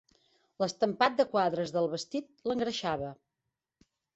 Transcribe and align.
L'estampat 0.63 1.19
de 1.19 1.27
quadres 1.35 1.75
del 1.77 1.91
vestit 1.93 2.51
l'engreixava. 2.53 3.13